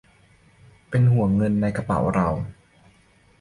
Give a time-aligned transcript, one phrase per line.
[0.89, 2.27] เป็นห่วงเงินในกระเป๋าเรา